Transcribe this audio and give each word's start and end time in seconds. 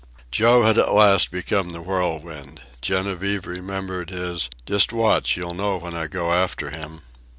Joe 0.31 0.63
had 0.63 0.79
at 0.79 0.91
last 0.95 1.29
become 1.29 1.69
the 1.69 1.81
whirlwind. 1.83 2.63
Genevieve 2.81 3.45
remembered 3.45 4.09
his 4.09 4.49
"just 4.65 4.91
watch, 4.91 5.37
you'll 5.37 5.53
know 5.53 5.77
when 5.77 5.93
I 5.93 6.07
go 6.07 6.33
after 6.33 6.71
him." 6.71 7.01